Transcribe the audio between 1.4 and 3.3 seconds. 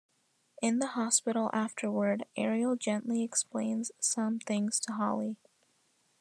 afterward, Ariel gently